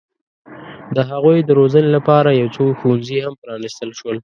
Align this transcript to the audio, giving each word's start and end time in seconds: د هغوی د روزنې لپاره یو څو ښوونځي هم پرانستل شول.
د 0.95 0.97
هغوی 1.09 1.37
د 1.43 1.49
روزنې 1.59 1.89
لپاره 1.97 2.29
یو 2.41 2.47
څو 2.55 2.65
ښوونځي 2.79 3.17
هم 3.25 3.33
پرانستل 3.41 3.89
شول. 3.99 4.17